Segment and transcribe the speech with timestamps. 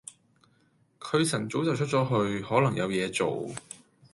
[0.99, 3.51] 佢晨早就出咗去，可能有嘢做